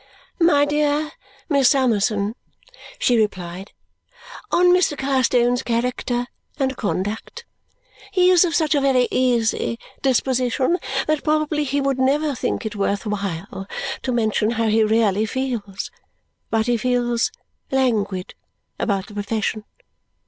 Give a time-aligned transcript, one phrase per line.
[0.39, 1.11] "My dear
[1.47, 2.33] Miss Summerson,"
[2.97, 3.71] she replied,
[4.49, 4.97] "on Mr.
[4.97, 6.25] Carstone's character
[6.57, 7.45] and conduct.
[8.11, 12.75] He is of such a very easy disposition that probably he would never think it
[12.75, 13.67] worth while
[14.01, 15.91] to mention how he really feels,
[16.49, 17.31] but he feels
[17.69, 18.33] languid
[18.79, 19.65] about the profession.